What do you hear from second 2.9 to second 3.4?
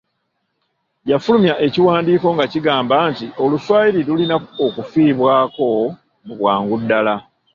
nti